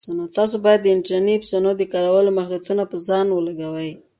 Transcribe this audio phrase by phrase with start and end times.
[0.37, 3.91] تاسو باید د انټرنیټي ایپسونو د کارولو محدودیتونه په ځان ولګوئ.